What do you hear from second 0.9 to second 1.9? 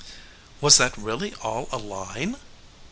really all a